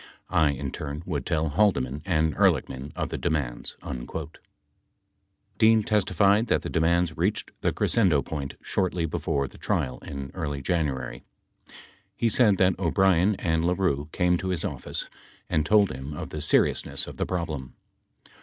[0.31, 4.09] I, in turn, would tell Haldeman and Ehrlichman of the demands." 8
[5.59, 10.63] Dean testified that the demands reached the crescendo point shortly before the trial in early
[10.63, 11.23] January.
[12.15, 15.07] He said that O'Brien and LaRue came to his office
[15.47, 17.75] and told him of the seriousness of the problem.